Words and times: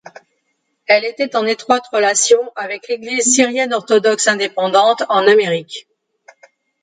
Elle 0.87 1.05
était 1.05 1.35
en 1.35 1.45
étroite 1.45 1.85
relation 1.91 2.39
avec 2.55 2.87
l'Église 2.87 3.35
syrienne 3.35 3.71
orthodoxe 3.71 4.27
indépendante 4.27 5.03
en 5.09 5.27
Amérique. 5.27 5.87